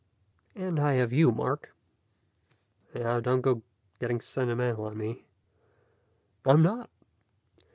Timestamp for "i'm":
6.43-6.63